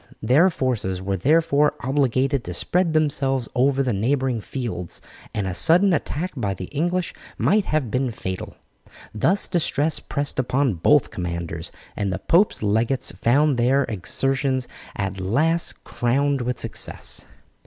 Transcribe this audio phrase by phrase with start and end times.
[0.23, 4.99] Their forces were therefore obligated to spread themselves over the neighbouring fields,
[5.31, 8.55] and a sudden attack by the English might have been fatal.
[9.13, 15.83] Thus distress pressed upon both commanders, and the pope's legates found their exertions at last
[15.83, 17.27] crowned with success.